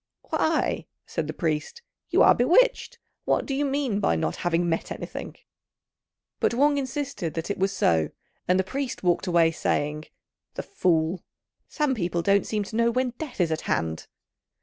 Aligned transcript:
"Why," 0.31 0.87
said 1.05 1.27
the 1.27 1.31
priest, 1.31 1.83
"you 2.09 2.23
are 2.23 2.33
bewitched; 2.33 2.97
what 3.25 3.45
do 3.45 3.53
you 3.53 3.63
mean 3.63 3.99
by 3.99 4.15
not 4.15 4.37
having 4.37 4.67
met 4.67 4.91
anything?" 4.91 5.35
But 6.39 6.55
Wang 6.55 6.79
insisted 6.79 7.35
that 7.35 7.51
it 7.51 7.59
was 7.59 7.71
so, 7.71 8.09
and 8.47 8.59
the 8.59 8.63
priest 8.63 9.03
walked 9.03 9.27
away, 9.27 9.51
saying, 9.51 10.05
"The 10.55 10.63
fool! 10.63 11.21
Some 11.67 11.93
people 11.93 12.23
don't 12.23 12.47
seem 12.47 12.63
to 12.63 12.75
know 12.75 12.89
when 12.89 13.11
death 13.19 13.39
is 13.39 13.51
at 13.51 13.61
hand." 13.69 14.07